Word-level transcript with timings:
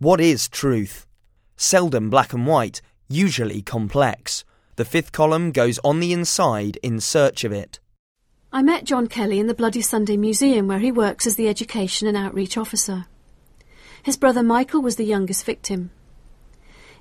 What 0.00 0.20
is 0.20 0.48
truth? 0.48 1.06
Seldom 1.56 2.10
black 2.10 2.32
and 2.32 2.48
white, 2.48 2.82
usually 3.08 3.62
complex. 3.62 4.44
The 4.74 4.84
fifth 4.84 5.12
column 5.12 5.52
goes 5.52 5.78
on 5.84 6.00
the 6.00 6.12
inside 6.12 6.78
in 6.82 6.98
search 6.98 7.44
of 7.44 7.52
it. 7.52 7.78
I 8.52 8.60
met 8.62 8.84
John 8.84 9.06
Kelly 9.06 9.38
in 9.38 9.46
the 9.46 9.54
Bloody 9.54 9.82
Sunday 9.82 10.16
Museum 10.16 10.66
where 10.66 10.80
he 10.80 10.90
works 10.90 11.28
as 11.28 11.36
the 11.36 11.48
education 11.48 12.08
and 12.08 12.16
outreach 12.16 12.56
officer. 12.56 13.06
His 14.02 14.16
brother 14.16 14.42
Michael 14.42 14.82
was 14.82 14.96
the 14.96 15.04
youngest 15.04 15.44
victim. 15.44 15.90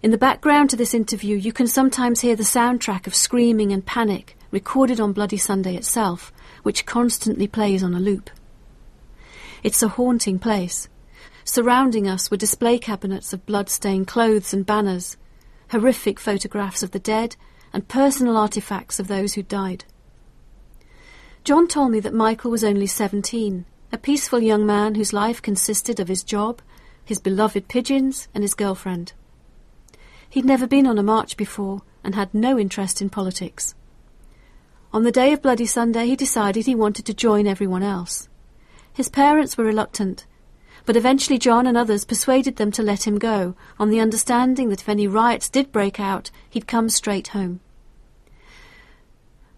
In 0.04 0.12
the 0.12 0.18
background 0.18 0.70
to 0.70 0.76
this 0.76 0.94
interview, 0.94 1.36
you 1.36 1.52
can 1.52 1.68
sometimes 1.68 2.22
hear 2.22 2.36
the 2.36 2.44
soundtrack 2.44 3.08
of 3.08 3.16
screaming 3.16 3.72
and 3.72 3.84
panic 3.84 4.38
recorded 4.52 5.00
on 5.00 5.14
Bloody 5.14 5.38
Sunday 5.38 5.76
itself, 5.76 6.32
which 6.62 6.86
constantly 6.86 7.48
plays 7.48 7.82
on 7.82 7.96
a 7.96 8.00
loop. 8.00 8.30
It's 9.64 9.82
a 9.82 9.88
haunting 9.88 10.38
place. 10.38 10.90
Surrounding 11.46 12.08
us 12.08 12.32
were 12.32 12.38
display 12.38 12.80
cabinets 12.80 13.34
of 13.34 13.46
blood-stained 13.46 14.08
clothes 14.08 14.54
and 14.54 14.66
banners, 14.66 15.18
horrific 15.72 16.20
photographs 16.20 16.84
of 16.84 16.92
the 16.92 17.00
dead, 17.00 17.36
and 17.74 17.88
personal 17.88 18.38
artifacts 18.38 19.00
of 19.00 19.08
those 19.08 19.34
who 19.34 19.44
died. 19.44 19.84
John 21.44 21.68
told 21.68 21.92
me 21.92 22.00
that 22.00 22.14
Michael 22.14 22.52
was 22.52 22.64
only 22.64 22.88
17, 22.88 23.66
a 23.92 23.98
peaceful 23.98 24.40
young 24.40 24.66
man 24.66 24.96
whose 24.96 25.12
life 25.12 25.42
consisted 25.42 26.00
of 26.00 26.08
his 26.08 26.24
job, 26.24 26.62
his 27.04 27.20
beloved 27.20 27.68
pigeons, 27.68 28.30
and 28.34 28.44
his 28.44 28.54
girlfriend. 28.54 29.12
He'd 30.30 30.46
never 30.46 30.66
been 30.66 30.88
on 30.88 30.98
a 30.98 31.04
march 31.04 31.36
before 31.36 31.82
and 32.04 32.16
had 32.16 32.34
no 32.34 32.58
interest 32.58 33.02
in 33.02 33.10
politics. 33.10 33.76
On 34.94 35.04
the 35.04 35.12
day 35.12 35.34
of 35.34 35.42
Bloody 35.42 35.66
Sunday, 35.66 36.08
he 36.08 36.16
decided 36.16 36.66
he 36.66 36.76
wanted 36.76 37.06
to 37.08 37.14
join 37.14 37.48
everyone 37.48 37.84
else. 37.84 38.30
His 38.94 39.10
parents 39.10 39.58
were 39.58 39.66
reluctant, 39.66 40.26
but 40.86 40.96
eventually 40.96 41.38
John 41.38 41.66
and 41.66 41.78
others 41.78 42.06
persuaded 42.06 42.58
them 42.58 42.72
to 42.74 42.84
let 42.84 43.08
him 43.08 43.18
go, 43.18 43.56
on 43.80 43.90
the 43.90 44.00
understanding 44.00 44.70
that 44.70 44.82
if 44.82 44.90
any 44.90 45.08
riots 45.08 45.50
did 45.50 45.72
break 45.72 46.00
out, 46.00 46.32
he'd 46.50 46.68
come 46.68 46.90
straight 46.90 47.30
home. 47.30 47.60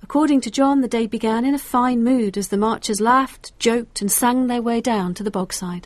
According 0.03 0.41
to 0.41 0.52
John, 0.52 0.81
the 0.81 0.88
day 0.88 1.08
began 1.08 1.45
in 1.45 1.55
a 1.55 1.59
fine 1.59 2.03
mood 2.03 2.38
as 2.38 2.49
the 2.49 2.58
marchers 2.58 3.02
laughed, 3.02 3.58
joked, 3.58 4.02
and 4.02 4.11
sang 4.11 4.45
their 4.45 4.61
way 4.61 4.80
down 4.80 5.16
to 5.16 5.23
the 5.23 5.31
bogside. 5.31 5.86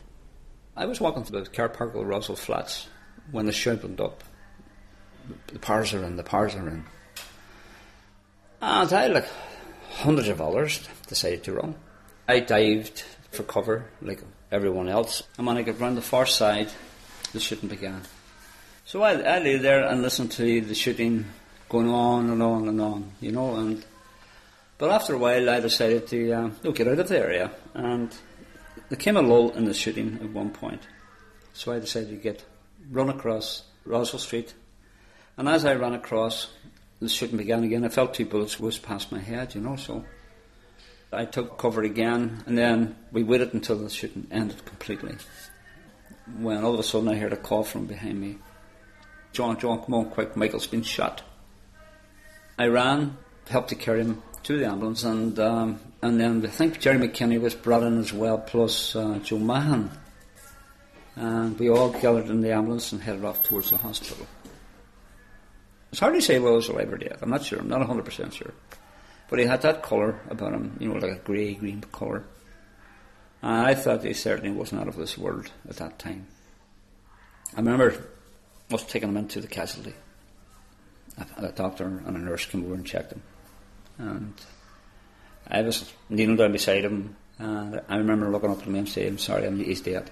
I 0.76 0.84
was 0.84 1.00
walking 1.00 1.24
through 1.24 1.44
the 1.44 1.50
Carparkle 1.50 2.04
Rossville 2.04 2.36
Flats 2.36 2.88
when 3.30 3.46
the 3.46 3.52
shout 3.52 3.82
went 3.82 3.98
up. 3.98 4.22
The 5.46 5.58
Paras 5.58 5.94
are 5.94 6.04
in, 6.04 6.16
the 6.16 6.22
Paras 6.22 6.54
are 6.54 6.68
in. 6.68 6.84
And 8.60 8.92
I, 8.92 9.06
like 9.06 9.28
hundreds 9.88 10.28
of 10.28 10.40
others, 10.40 10.86
decided 11.06 11.44
to 11.44 11.54
run. 11.54 11.74
I 12.28 12.40
dived 12.40 13.04
for 13.30 13.42
cover 13.42 13.86
like 14.02 14.22
everyone 14.50 14.88
else. 14.88 15.22
And 15.38 15.46
when 15.46 15.56
I 15.56 15.62
got 15.62 15.80
round 15.80 15.96
the 15.96 16.02
far 16.02 16.26
side, 16.26 16.68
the 17.32 17.40
shooting 17.40 17.68
began. 17.68 18.02
So 18.84 19.02
I, 19.02 19.12
I 19.12 19.38
lay 19.38 19.56
there 19.56 19.84
and 19.84 20.02
listened 20.02 20.32
to 20.32 20.60
the 20.60 20.74
shooting 20.74 21.26
going 21.68 21.88
on 21.88 22.30
and 22.30 22.42
on 22.42 22.68
and 22.68 22.80
on, 22.80 23.12
you 23.20 23.32
know, 23.32 23.54
and 23.56 23.84
but 24.80 24.90
after 24.90 25.12
a 25.12 25.18
while, 25.18 25.50
I 25.50 25.60
decided 25.60 26.06
to 26.06 26.52
oh, 26.64 26.72
get 26.72 26.88
out 26.88 26.98
of 26.98 27.08
the 27.08 27.18
area, 27.18 27.50
and 27.74 28.16
there 28.88 28.96
came 28.96 29.18
a 29.18 29.20
lull 29.20 29.50
in 29.50 29.66
the 29.66 29.74
shooting 29.74 30.18
at 30.22 30.30
one 30.30 30.48
point. 30.48 30.80
So 31.52 31.70
I 31.70 31.80
decided 31.80 32.08
to 32.08 32.16
get 32.16 32.42
run 32.90 33.10
across 33.10 33.64
Rossville 33.84 34.20
Street, 34.20 34.54
and 35.36 35.50
as 35.50 35.66
I 35.66 35.74
ran 35.74 35.92
across, 35.92 36.54
the 36.98 37.10
shooting 37.10 37.36
began 37.36 37.62
again. 37.62 37.84
I 37.84 37.90
felt 37.90 38.14
two 38.14 38.24
bullets 38.24 38.58
whiz 38.58 38.78
past 38.78 39.12
my 39.12 39.20
head, 39.20 39.54
you 39.54 39.60
know. 39.60 39.76
So 39.76 40.06
I 41.12 41.24
took 41.24 41.58
cover 41.58 41.82
again, 41.82 42.44
and 42.46 42.56
then 42.56 42.96
we 43.10 43.22
waited 43.22 43.52
until 43.52 43.76
the 43.76 43.90
shooting 43.90 44.28
ended 44.30 44.64
completely. 44.64 45.16
When 46.38 46.62
all 46.62 46.74
of 46.74 46.80
a 46.80 46.84
sudden 46.84 47.08
I 47.08 47.16
heard 47.16 47.32
a 47.32 47.36
call 47.36 47.64
from 47.64 47.86
behind 47.86 48.20
me. 48.20 48.38
John, 49.32 49.58
John, 49.58 49.82
come 49.82 49.94
on, 49.94 50.10
quick! 50.10 50.36
Michael's 50.36 50.68
been 50.68 50.82
shot. 50.82 51.22
I 52.58 52.66
ran, 52.66 53.16
helped 53.48 53.70
to 53.70 53.74
carry 53.74 54.02
him 54.02 54.22
to 54.44 54.58
the 54.58 54.66
ambulance, 54.66 55.02
and 55.02 55.38
um, 55.38 55.80
and 56.02 56.20
then 56.20 56.44
I 56.44 56.48
think 56.48 56.80
Gerry 56.80 56.98
McKinney 56.98 57.40
was 57.40 57.54
brought 57.54 57.82
in 57.82 57.98
as 57.98 58.12
well, 58.12 58.38
plus 58.38 58.94
uh, 58.94 59.18
Joe 59.22 59.38
Mahon, 59.38 59.90
and 61.16 61.58
we 61.58 61.70
all 61.70 61.90
gathered 61.90 62.28
in 62.28 62.40
the 62.40 62.52
ambulance 62.52 62.92
and 62.92 63.02
headed 63.02 63.24
off 63.24 63.42
towards 63.42 63.70
the 63.70 63.76
hospital. 63.76 64.26
It's 65.90 66.00
hard 66.00 66.14
to 66.14 66.22
say 66.22 66.38
whether 66.38 66.52
it 66.52 66.56
was 66.56 66.68
alive 66.68 66.92
or 66.92 66.98
dead. 66.98 67.18
I'm 67.20 67.30
not 67.30 67.44
sure. 67.44 67.58
I'm 67.58 67.68
not 67.68 67.80
100 67.80 68.04
percent 68.04 68.34
sure, 68.34 68.52
but 69.30 69.38
he 69.38 69.46
had 69.46 69.62
that 69.62 69.82
colour 69.82 70.20
about 70.28 70.52
him, 70.52 70.76
you 70.78 70.88
know, 70.88 70.98
like 70.98 71.12
a 71.12 71.20
grey 71.20 71.54
green 71.54 71.82
colour. 71.92 72.24
And 73.42 73.66
I 73.66 73.74
thought 73.74 74.04
he 74.04 74.12
certainly 74.12 74.50
wasn't 74.50 74.82
out 74.82 74.88
of 74.88 74.96
this 74.96 75.16
world 75.16 75.50
at 75.68 75.76
that 75.76 75.98
time. 75.98 76.26
I 77.56 77.60
remember 77.60 78.04
us 78.70 78.84
taking 78.84 79.08
him 79.08 79.16
into 79.16 79.40
the 79.40 79.48
casualty. 79.48 79.94
A, 81.16 81.46
a 81.46 81.52
doctor 81.52 81.86
and 81.86 82.16
a 82.16 82.20
nurse 82.20 82.44
came 82.44 82.64
over 82.64 82.74
and 82.74 82.86
checked 82.86 83.12
him 83.12 83.22
and 84.00 84.34
I 85.46 85.62
was 85.62 85.92
kneeling 86.08 86.36
down 86.36 86.52
beside 86.52 86.84
him, 86.84 87.16
and 87.38 87.80
I 87.88 87.96
remember 87.96 88.30
looking 88.30 88.50
up 88.50 88.60
at 88.60 88.66
him 88.66 88.74
and 88.74 88.88
saying, 88.88 89.18
"Sorry, 89.18 89.46
I'm, 89.46 89.58
he's 89.58 89.80
dead." 89.80 90.10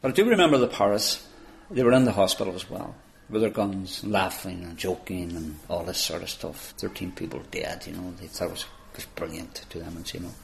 But 0.00 0.10
I 0.10 0.12
do 0.12 0.28
remember 0.28 0.58
the 0.58 0.68
Paras. 0.68 1.26
They 1.70 1.82
were 1.82 1.92
in 1.92 2.04
the 2.04 2.12
hospital 2.12 2.54
as 2.54 2.68
well, 2.68 2.94
with 3.28 3.42
their 3.42 3.50
guns, 3.50 4.04
laughing 4.04 4.64
and 4.64 4.76
joking 4.76 5.32
and 5.32 5.58
all 5.68 5.84
this 5.84 5.98
sort 5.98 6.22
of 6.22 6.30
stuff. 6.30 6.74
Thirteen 6.78 7.12
people 7.12 7.42
dead, 7.50 7.86
you 7.86 7.92
know. 7.92 8.12
They 8.20 8.26
thought 8.26 8.48
it 8.48 8.50
was, 8.52 9.06
brilliant 9.14 9.54
to 9.70 9.78
them, 9.78 9.96
and 9.96 10.14
you 10.14 10.20
know. 10.20 10.34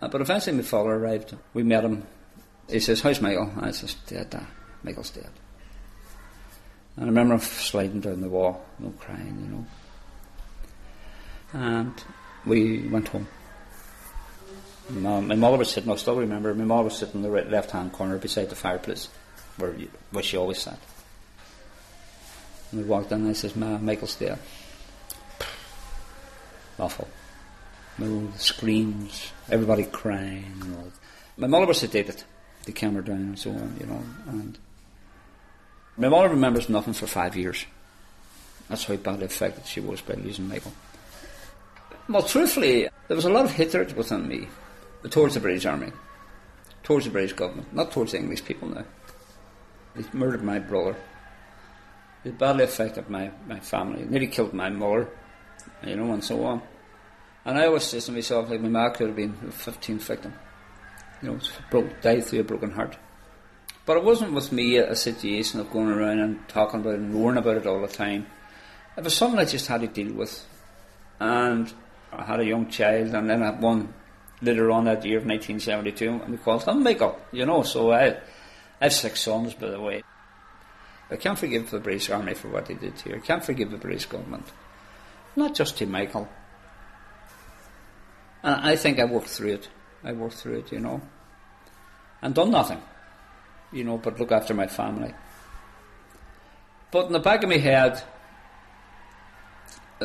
Uh, 0.00 0.08
but 0.08 0.20
eventually, 0.20 0.56
my 0.56 0.62
father 0.62 0.90
arrived. 0.90 1.34
We 1.54 1.62
met 1.62 1.84
him. 1.84 2.06
He 2.68 2.80
says, 2.80 3.00
"How's 3.00 3.20
Michael?" 3.20 3.52
I 3.60 3.70
says, 3.70 3.94
"Dead. 4.06 4.34
Uh, 4.34 4.40
Michael's 4.82 5.10
dead." 5.10 5.30
And 6.96 7.06
I 7.06 7.08
remember 7.08 7.38
sliding 7.38 8.00
down 8.00 8.20
the 8.20 8.28
wall, 8.28 8.66
no 8.78 8.90
crying, 8.90 9.40
you 9.42 9.56
know 9.56 9.66
and 11.52 11.92
we 12.46 12.88
went 12.88 13.08
home. 13.08 13.28
My, 14.90 15.20
my 15.20 15.34
mother 15.34 15.58
was 15.58 15.70
sitting, 15.70 15.90
I 15.90 15.96
still 15.96 16.16
remember, 16.16 16.54
my 16.54 16.64
mother 16.64 16.84
was 16.84 16.96
sitting 16.96 17.16
in 17.16 17.22
the 17.22 17.30
right, 17.30 17.48
left 17.48 17.70
hand 17.70 17.92
corner 17.92 18.18
beside 18.18 18.50
the 18.50 18.56
fireplace, 18.56 19.08
where, 19.56 19.74
where 20.10 20.24
she 20.24 20.36
always 20.36 20.58
sat. 20.58 20.78
And 22.72 22.82
we 22.82 22.88
walked 22.88 23.12
in 23.12 23.20
and 23.20 23.28
I 23.28 23.32
says, 23.34 23.54
Ma, 23.54 23.78
Michael's 23.78 24.16
there. 24.16 24.38
Awful. 26.78 27.08
No 27.98 28.32
screams, 28.38 29.30
everybody 29.50 29.84
crying. 29.84 30.52
You 30.64 30.70
know. 30.70 30.92
My 31.36 31.46
mother 31.46 31.66
was 31.66 31.82
sedated, 31.82 32.24
the 32.64 32.72
camera 32.72 33.04
down 33.04 33.16
and 33.16 33.38
so 33.38 33.50
on, 33.50 33.76
you 33.78 33.86
know. 33.86 34.02
And 34.26 34.58
my 35.96 36.08
mother 36.08 36.30
remembers 36.30 36.68
nothing 36.68 36.94
for 36.94 37.06
five 37.06 37.36
years. 37.36 37.66
That's 38.68 38.84
how 38.84 38.96
badly 38.96 39.26
affected 39.26 39.66
she 39.66 39.80
was 39.80 40.00
by 40.00 40.14
losing 40.14 40.48
Michael. 40.48 40.72
Well, 42.08 42.22
truthfully, 42.22 42.88
there 43.06 43.16
was 43.16 43.26
a 43.26 43.30
lot 43.30 43.44
of 43.44 43.52
hatred 43.52 43.96
within 43.96 44.26
me 44.26 44.48
towards 45.10 45.34
the 45.34 45.40
British 45.40 45.66
Army, 45.66 45.92
towards 46.82 47.04
the 47.04 47.10
British 47.10 47.34
government, 47.34 47.72
not 47.74 47.92
towards 47.92 48.12
the 48.12 48.18
English 48.18 48.44
people 48.44 48.68
now. 48.68 48.84
They 49.94 50.04
murdered 50.12 50.42
my 50.42 50.58
brother. 50.58 50.96
It 52.24 52.38
badly 52.38 52.64
affected 52.64 53.10
my, 53.10 53.30
my 53.46 53.60
family. 53.60 54.02
It 54.02 54.10
nearly 54.10 54.28
killed 54.28 54.52
my 54.52 54.70
mother, 54.70 55.08
you 55.84 55.96
know, 55.96 56.12
and 56.12 56.22
so 56.22 56.44
on. 56.44 56.62
And 57.44 57.58
I 57.58 57.66
always 57.66 57.84
say 57.84 57.98
to 57.98 58.12
myself, 58.12 58.48
like, 58.48 58.60
my 58.60 58.68
mom 58.68 58.92
could 58.92 59.08
have 59.08 59.16
been 59.16 59.36
a 59.42 59.50
15th 59.50 60.02
victim. 60.02 60.34
You 61.20 61.32
know, 61.32 61.38
broke, 61.70 62.00
died 62.00 62.24
through 62.24 62.40
a 62.40 62.44
broken 62.44 62.70
heart. 62.70 62.96
But 63.84 63.96
it 63.96 64.04
wasn't 64.04 64.32
with 64.32 64.52
me 64.52 64.76
a, 64.76 64.94
situation 64.94 65.58
of 65.58 65.70
going 65.70 65.88
around 65.88 66.20
and 66.20 66.48
talking 66.48 66.80
about 66.80 66.94
it 66.94 67.00
and 67.00 67.14
roaring 67.14 67.38
about 67.38 67.56
it 67.56 67.66
all 67.66 67.80
the 67.80 67.88
time. 67.88 68.26
It 68.96 69.02
was 69.02 69.16
something 69.16 69.40
I 69.40 69.44
just 69.44 69.66
had 69.66 69.80
to 69.80 69.88
deal 69.88 70.12
with. 70.14 70.44
And 71.18 71.72
I 72.12 72.22
had 72.22 72.40
a 72.40 72.44
young 72.44 72.68
child, 72.68 73.14
and 73.14 73.28
then 73.28 73.42
I 73.42 73.46
had 73.46 73.60
one 73.60 73.92
later 74.40 74.70
on 74.70 74.84
that 74.84 75.04
year 75.04 75.18
of 75.18 75.26
1972, 75.26 76.08
and 76.08 76.30
we 76.30 76.36
called 76.36 76.62
him 76.64 76.82
Michael, 76.82 77.18
you 77.32 77.44
know. 77.44 77.62
So 77.62 77.90
I, 77.90 78.08
I 78.80 78.84
have 78.84 78.92
six 78.92 79.22
sons, 79.22 79.54
by 79.54 79.70
the 79.70 79.80
way. 79.80 80.02
I 81.10 81.16
can't 81.16 81.38
forgive 81.38 81.70
the 81.70 81.78
British 81.78 82.10
Army 82.10 82.34
for 82.34 82.48
what 82.48 82.66
they 82.66 82.74
did 82.74 82.98
here. 83.00 83.16
I 83.16 83.20
can't 83.20 83.44
forgive 83.44 83.70
the 83.70 83.76
British 83.76 84.06
government. 84.06 84.46
Not 85.36 85.54
just 85.54 85.78
to 85.78 85.86
Michael. 85.86 86.28
And 88.42 88.60
I 88.60 88.76
think 88.76 88.98
I 88.98 89.04
worked 89.04 89.28
through 89.28 89.54
it. 89.54 89.68
I 90.04 90.12
worked 90.12 90.34
through 90.34 90.58
it, 90.58 90.72
you 90.72 90.80
know. 90.80 91.00
And 92.22 92.34
done 92.34 92.50
nothing, 92.50 92.80
you 93.72 93.84
know, 93.84 93.98
but 93.98 94.18
look 94.18 94.32
after 94.32 94.54
my 94.54 94.66
family. 94.66 95.12
But 96.90 97.06
in 97.06 97.12
the 97.12 97.20
back 97.20 97.42
of 97.42 97.48
my 97.48 97.56
head, 97.56 98.02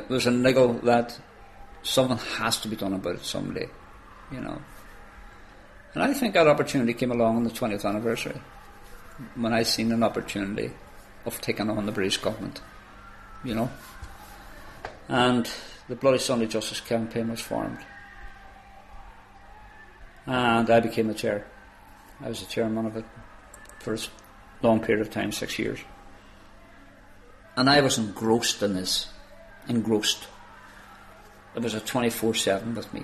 there's 0.09 0.27
a 0.27 0.31
niggle 0.31 0.73
that 0.83 1.19
something 1.83 2.17
has 2.17 2.59
to 2.61 2.67
be 2.67 2.75
done 2.75 2.93
about 2.93 3.15
it 3.15 3.25
someday, 3.25 3.69
you 4.31 4.41
know. 4.41 4.61
And 5.93 6.03
I 6.03 6.13
think 6.13 6.33
that 6.33 6.47
opportunity 6.47 6.93
came 6.93 7.11
along 7.11 7.37
on 7.37 7.43
the 7.43 7.49
20th 7.49 7.85
anniversary 7.85 8.39
when 9.35 9.53
I 9.53 9.63
seen 9.63 9.91
an 9.91 10.03
opportunity 10.03 10.71
of 11.27 11.41
taking 11.41 11.69
on 11.69 11.85
the 11.85 11.91
British 11.91 12.17
government, 12.17 12.61
you 13.43 13.53
know. 13.53 13.69
And 15.09 15.47
the 15.87 15.95
Bloody 15.95 16.17
Sunday 16.17 16.47
Justice 16.47 16.81
Campaign 16.81 17.29
was 17.29 17.41
formed. 17.41 17.79
And 20.25 20.69
I 20.69 20.79
became 20.79 21.07
the 21.07 21.13
chair. 21.13 21.45
I 22.21 22.29
was 22.29 22.39
the 22.39 22.47
chairman 22.47 22.85
of 22.85 22.97
it 22.97 23.05
for 23.79 23.93
a 23.93 23.99
long 24.61 24.79
period 24.79 25.05
of 25.05 25.13
time, 25.13 25.31
six 25.31 25.59
years. 25.59 25.79
And 27.55 27.69
I 27.69 27.81
was 27.81 27.97
engrossed 27.97 28.63
in 28.63 28.73
this, 28.73 29.07
engrossed. 29.67 30.27
It 31.55 31.61
was 31.61 31.73
a 31.73 31.79
24 31.79 32.35
7 32.35 32.75
with 32.75 32.93
me, 32.93 33.03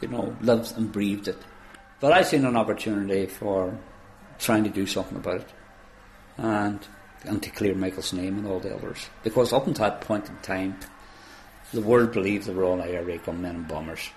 you 0.00 0.08
know, 0.08 0.36
lived 0.40 0.76
and 0.76 0.90
breathed 0.90 1.28
it. 1.28 1.38
But 2.00 2.12
I 2.12 2.22
seen 2.22 2.44
an 2.44 2.56
opportunity 2.56 3.26
for 3.26 3.78
trying 4.38 4.64
to 4.64 4.70
do 4.70 4.86
something 4.86 5.16
about 5.16 5.40
it 5.40 5.52
and, 6.36 6.86
and 7.24 7.42
to 7.42 7.50
clear 7.50 7.74
Michael's 7.74 8.12
name 8.12 8.38
and 8.38 8.46
all 8.46 8.60
the 8.60 8.74
others. 8.74 9.08
Because 9.22 9.52
up 9.52 9.66
until 9.66 9.84
that 9.84 10.00
point 10.00 10.28
in 10.28 10.36
time, 10.38 10.78
the 11.72 11.80
world 11.80 12.12
believed 12.12 12.46
they 12.46 12.54
were 12.54 12.64
all 12.64 12.80
IRA 12.80 13.18
gunmen 13.18 13.56
and 13.56 13.68
bombers. 13.68 14.10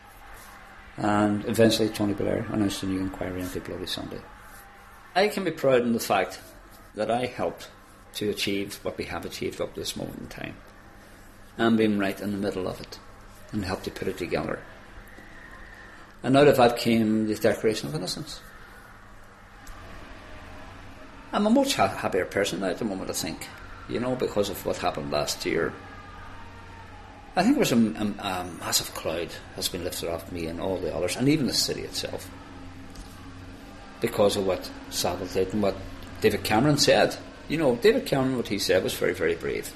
And 0.98 1.46
eventually 1.46 1.90
Tony 1.90 2.14
Blair 2.14 2.46
announced 2.52 2.84
a 2.84 2.86
new 2.86 3.00
inquiry 3.00 3.42
into 3.42 3.62
Bloody 3.62 3.88
Sunday. 3.88 4.20
I 5.16 5.28
can 5.30 5.44
be 5.44 5.52
proud 5.52 5.82
in 5.82 5.94
the 5.94 6.00
fact 6.00 6.40
that 6.96 7.10
I 7.10 7.26
helped 7.26 7.70
to 8.16 8.30
achieve 8.30 8.80
what 8.84 8.98
we 8.98 9.06
have 9.06 9.26
achieved 9.26 9.62
up 9.62 9.74
to 9.74 9.80
this 9.80 9.96
moment 9.96 10.20
in 10.20 10.28
time 10.28 10.56
and 11.58 11.78
being 11.78 12.00
right 12.00 12.20
in 12.20 12.32
the 12.32 12.38
middle 12.38 12.68
of 12.68 12.80
it 12.82 13.00
and 13.52 13.66
helped 13.66 13.86
to 13.86 13.92
put 13.92 14.08
it 14.08 14.18
together. 14.18 14.60
And 16.22 16.36
out 16.36 16.48
of 16.48 16.58
that 16.58 16.78
came 16.78 17.28
the 17.28 17.36
Declaration 17.36 17.88
of 17.90 17.96
Innocence. 17.96 18.42
I'm 21.32 21.46
a 21.46 21.50
much 21.50 21.76
ha- 21.76 21.88
happier 21.88 22.26
person 22.26 22.62
now 22.62 22.68
at 22.68 22.80
the 22.80 22.86
moment, 22.86 23.10
I 23.10 23.14
think, 23.14 23.48
you 23.88 24.00
know, 24.00 24.16
because 24.16 24.50
of 24.50 24.66
what 24.66 24.78
happened 24.78 25.12
last 25.12 25.46
year. 25.46 25.74
I 27.36 27.44
think 27.44 27.56
there 27.56 27.60
was 27.60 27.72
a, 27.72 27.76
a, 27.76 28.28
a 28.28 28.46
massive 28.60 28.94
cloud 28.96 29.30
has 29.56 29.70
been 29.70 29.84
lifted 29.84 30.10
off 30.10 30.32
me 30.32 30.48
and 30.48 30.60
all 30.60 30.78
the 30.78 30.94
others, 30.94 31.16
and 31.16 31.30
even 31.30 31.46
the 31.48 31.54
city 31.54 31.82
itself, 31.82 32.30
because 34.02 34.36
of 34.36 34.46
what 34.46 34.70
Savile 34.90 35.28
did 35.28 35.54
and 35.54 35.62
what 35.62 35.76
David 36.22 36.44
Cameron 36.44 36.78
said. 36.78 37.16
You 37.48 37.58
know, 37.58 37.76
David 37.76 38.06
Cameron, 38.06 38.38
what 38.38 38.48
he 38.48 38.60
said 38.60 38.84
was 38.84 38.94
very, 38.94 39.14
very 39.14 39.36
brave. 39.36 39.72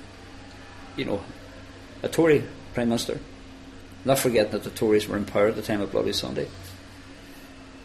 You 0.95 1.05
know, 1.05 1.23
a 2.01 2.09
Tory 2.09 2.43
Prime 2.73 2.89
Minister, 2.89 3.19
not 4.05 4.19
forgetting 4.19 4.51
that 4.51 4.63
the 4.63 4.69
Tories 4.69 5.07
were 5.07 5.17
in 5.17 5.25
power 5.25 5.47
at 5.47 5.55
the 5.55 5.61
time 5.61 5.81
of 5.81 5.91
Bloody 5.91 6.13
Sunday. 6.13 6.47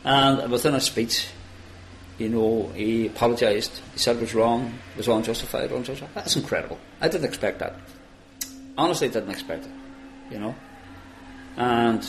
And 0.05 0.51
within 0.51 0.75
a 0.75 0.81
speech, 0.81 1.29
you 2.19 2.29
know, 2.29 2.69
he 2.75 3.07
apologised. 3.07 3.81
He 3.93 3.99
said 3.99 4.17
it 4.17 4.21
was 4.21 4.35
wrong, 4.35 4.75
it 4.93 4.99
was 4.99 5.09
unjustified, 5.09 5.71
unjustified. 5.71 6.15
That's 6.15 6.37
incredible. 6.37 6.79
I 7.01 7.09
didn't 7.09 7.27
expect 7.27 7.61
that. 7.61 7.77
Honestly, 8.77 9.09
didn't 9.09 9.31
expect 9.31 9.67
it, 9.67 9.73
you 10.31 10.39
know. 10.39 10.55
And 11.57 12.05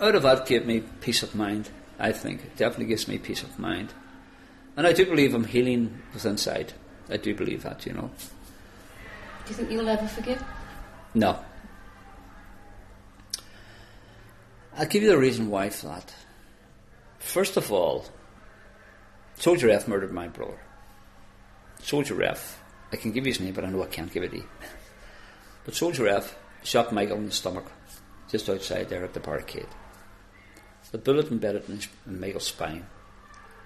out 0.00 0.14
of 0.14 0.22
that 0.22 0.46
gave 0.46 0.66
me 0.66 0.80
peace 1.00 1.22
of 1.22 1.34
mind, 1.34 1.70
I 1.98 2.12
think. 2.12 2.42
It 2.42 2.56
definitely 2.56 2.86
gives 2.86 3.08
me 3.08 3.18
peace 3.18 3.42
of 3.42 3.58
mind. 3.58 3.92
And 4.76 4.86
I 4.86 4.92
do 4.92 5.06
believe 5.06 5.34
I'm 5.34 5.44
healing 5.44 6.02
within 6.12 6.32
inside. 6.32 6.72
I 7.08 7.16
do 7.16 7.34
believe 7.34 7.62
that, 7.62 7.86
you 7.86 7.92
know. 7.92 8.10
Do 9.44 9.50
you 9.50 9.54
think 9.54 9.70
you'll 9.70 9.88
ever 9.88 10.06
forgive? 10.08 10.42
No. 11.14 11.38
I'll 14.76 14.86
give 14.86 15.02
you 15.02 15.08
the 15.08 15.16
reason 15.18 15.48
why 15.48 15.70
for 15.70 15.86
that. 15.86 16.12
First 17.18 17.56
of 17.56 17.72
all, 17.72 18.04
Soldier 19.38 19.70
F 19.70 19.86
murdered 19.86 20.12
my 20.12 20.28
brother. 20.28 20.58
Soldier 21.82 22.22
F, 22.22 22.62
I 22.92 22.96
can 22.96 23.12
give 23.12 23.26
you 23.26 23.32
his 23.32 23.40
name, 23.40 23.54
but 23.54 23.64
I 23.64 23.70
know 23.70 23.82
I 23.82 23.86
can't 23.86 24.12
give 24.12 24.22
it 24.22 24.30
to 24.30 24.38
you. 24.38 24.48
But 25.64 25.74
Soldier 25.74 26.08
F 26.08 26.36
shot 26.62 26.92
Michael 26.92 27.18
in 27.18 27.26
the 27.26 27.32
stomach, 27.32 27.70
just 28.30 28.48
outside 28.48 28.88
there 28.88 29.04
at 29.04 29.14
the 29.14 29.20
barricade. 29.20 29.68
The 30.90 30.98
bullet 30.98 31.30
embedded 31.30 31.68
in, 31.68 31.76
his, 31.76 31.88
in 32.06 32.20
Michael's 32.20 32.46
spine. 32.46 32.86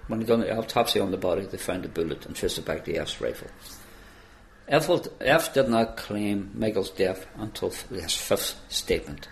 When 0.07 0.19
they 0.19 0.25
done 0.25 0.41
the 0.41 0.57
autopsy 0.57 0.99
on 0.99 1.11
the 1.11 1.17
body, 1.17 1.45
they 1.45 1.57
found 1.57 1.83
the 1.83 1.89
bullet 1.89 2.25
and 2.25 2.35
traced 2.35 2.57
it 2.57 2.65
back 2.65 2.83
to 2.85 2.95
F's 2.95 3.21
rifle. 3.21 3.47
F, 4.67 4.89
F 5.21 5.53
did 5.53 5.69
not 5.69 5.97
claim 5.97 6.51
Michael's 6.53 6.89
death 6.89 7.25
until 7.37 7.69
his 7.69 8.15
fifth 8.15 8.59
statement. 8.69 9.29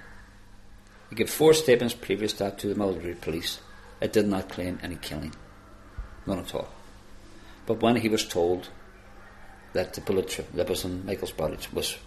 He 1.09 1.15
gave 1.15 1.29
four 1.29 1.53
statements 1.53 1.95
previous 1.95 2.33
to 2.33 2.39
that 2.39 2.59
to 2.59 2.67
the 2.67 2.75
military 2.75 3.15
police. 3.15 3.59
It 3.99 4.13
did 4.13 4.27
not 4.27 4.49
claim 4.49 4.79
any 4.81 4.95
killing. 4.95 5.33
None 6.29 6.39
at 6.39 6.53
all. 6.53 6.69
But 7.65 7.81
when 7.81 7.95
he 7.95 8.07
was 8.07 8.25
told 8.25 8.69
that 9.73 9.95
the 9.95 10.01
bullet 10.01 10.45
that 10.53 10.69
was 10.69 10.85
in 10.85 11.05
Michael's 11.05 11.31
body 11.31 11.57
was 11.73 11.97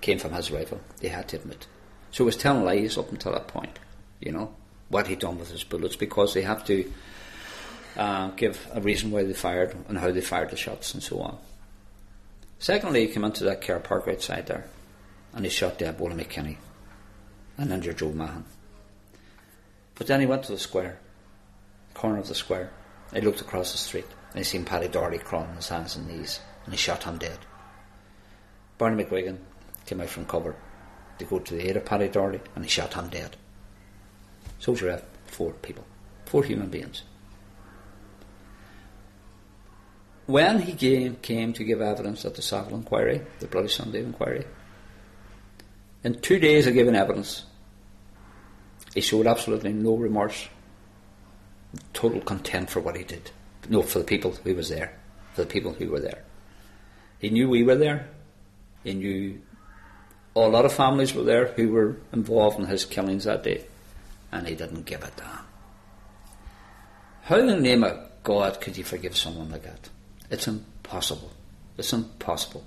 came 0.00 0.18
from 0.18 0.32
his 0.32 0.50
rifle, 0.50 0.80
they 1.00 1.08
had 1.08 1.28
to 1.28 1.36
admit. 1.36 1.66
So 2.10 2.24
he 2.24 2.26
was 2.26 2.36
telling 2.36 2.64
lies 2.64 2.98
up 2.98 3.10
until 3.10 3.32
that 3.32 3.46
point, 3.46 3.78
you 4.20 4.32
know, 4.32 4.54
what 4.88 5.06
he'd 5.06 5.20
done 5.20 5.38
with 5.38 5.50
his 5.50 5.62
bullets 5.62 5.94
because 5.94 6.34
they 6.34 6.42
have 6.42 6.64
to 6.66 6.92
uh, 7.96 8.28
give 8.30 8.66
a 8.72 8.80
reason 8.80 9.12
why 9.12 9.22
they 9.22 9.32
fired 9.32 9.76
and 9.88 9.98
how 9.98 10.10
they 10.10 10.20
fired 10.20 10.50
the 10.50 10.56
shots 10.56 10.94
and 10.94 11.02
so 11.02 11.20
on. 11.20 11.38
Secondly, 12.58 13.06
he 13.06 13.12
came 13.12 13.24
into 13.24 13.44
that 13.44 13.60
car 13.60 13.78
park 13.78 14.08
outside 14.08 14.46
there 14.46 14.66
and 15.32 15.44
he 15.44 15.50
shot 15.50 15.78
dead 15.78 16.00
Willie 16.00 16.24
McKinney 16.24 16.56
and 17.56 17.72
injured 17.72 17.98
Joe 17.98 18.10
Mahon. 18.10 18.44
But 19.94 20.08
then 20.08 20.20
he 20.20 20.26
went 20.26 20.44
to 20.44 20.52
the 20.52 20.58
square, 20.58 20.98
corner 21.94 22.18
of 22.18 22.26
the 22.26 22.34
square. 22.34 22.70
He 23.14 23.20
looked 23.20 23.40
across 23.40 23.72
the 23.72 23.78
street 23.78 24.06
and 24.30 24.38
he 24.38 24.44
seen 24.44 24.64
Paddy 24.64 24.88
Doherty 24.88 25.18
crawling 25.18 25.50
on 25.50 25.56
his 25.56 25.68
hands 25.68 25.96
and 25.96 26.06
knees 26.06 26.40
and 26.64 26.74
he 26.74 26.78
shot 26.78 27.04
him 27.04 27.18
dead. 27.18 27.38
Barney 28.76 29.04
McGuigan 29.04 29.38
came 29.86 30.00
out 30.00 30.08
from 30.08 30.26
cover 30.26 30.54
to 31.18 31.24
go 31.24 31.38
to 31.38 31.54
the 31.54 31.68
aid 31.68 31.76
of 31.76 31.84
Paddy 31.84 32.08
Doherty 32.08 32.40
and 32.54 32.64
he 32.64 32.70
shot 32.70 32.94
him 32.94 33.08
dead. 33.08 33.36
Soldier 34.58 34.90
F, 34.90 35.02
four 35.26 35.52
people, 35.52 35.84
four 36.26 36.44
human 36.44 36.68
beings. 36.68 37.02
When 40.26 40.60
he 40.60 40.74
came, 40.74 41.16
came 41.16 41.54
to 41.54 41.64
give 41.64 41.80
evidence 41.80 42.26
at 42.26 42.34
the 42.34 42.42
Savile 42.42 42.74
inquiry, 42.74 43.22
the 43.40 43.46
Bloody 43.46 43.68
Sunday 43.68 44.00
inquiry, 44.00 44.44
in 46.04 46.20
two 46.20 46.38
days 46.38 46.66
of 46.66 46.74
giving 46.74 46.94
evidence, 46.94 47.44
he 48.94 49.00
showed 49.00 49.26
absolutely 49.26 49.72
no 49.72 49.96
remorse, 49.96 50.48
total 51.92 52.20
contempt 52.20 52.70
for 52.70 52.80
what 52.80 52.96
he 52.96 53.04
did. 53.04 53.30
No, 53.68 53.82
for 53.82 53.98
the 53.98 54.04
people 54.04 54.32
who 54.32 54.54
was 54.54 54.68
there, 54.68 54.94
for 55.34 55.42
the 55.42 55.48
people 55.50 55.72
who 55.72 55.90
were 55.90 56.00
there. 56.00 56.24
He 57.18 57.30
knew 57.30 57.48
we 57.48 57.62
were 57.62 57.76
there. 57.76 58.08
He 58.84 58.94
knew 58.94 59.40
a 60.36 60.40
lot 60.40 60.64
of 60.64 60.72
families 60.72 61.14
were 61.14 61.24
there 61.24 61.48
who 61.48 61.70
were 61.70 61.96
involved 62.12 62.58
in 62.58 62.66
his 62.66 62.84
killings 62.84 63.24
that 63.24 63.42
day, 63.42 63.64
and 64.30 64.46
he 64.46 64.54
didn't 64.54 64.86
give 64.86 65.02
a 65.02 65.10
damn. 65.16 65.44
How 67.22 67.36
in 67.36 67.46
the 67.46 67.60
name 67.60 67.84
of 67.84 67.98
God 68.22 68.60
could 68.60 68.76
you 68.76 68.84
forgive 68.84 69.16
someone 69.16 69.50
like 69.50 69.64
that? 69.64 69.90
It's 70.30 70.46
impossible. 70.46 71.32
It's 71.76 71.92
impossible. 71.92 72.64